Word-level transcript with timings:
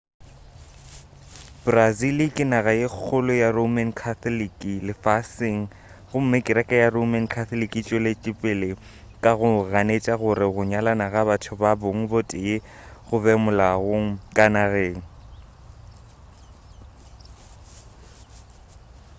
brazil 1.65 2.17
ke 2.35 2.43
naga 2.51 2.71
ye 2.79 2.87
kgolo 2.95 3.33
ya 3.43 3.49
roman 3.57 3.89
catholic 4.01 4.55
lefaseng 4.87 5.59
gomme 6.09 6.37
kereke 6.45 6.75
ya 6.83 6.89
roman 6.97 7.25
catholic 7.33 7.71
e 7.79 7.81
tšwetšepele 7.87 8.69
ka 9.23 9.31
go 9.39 9.49
ganetša 9.73 10.15
gore 10.21 10.47
go 10.53 10.61
nyalana 10.71 11.05
ga 11.13 11.21
batho 11.29 11.53
ba 11.61 11.71
bong 11.81 12.01
bo 12.11 12.19
tee 12.31 12.55
go 13.07 13.15
be 13.23 13.33
molaong 13.43 14.05
ka 14.35 14.45
nageng 14.53 14.99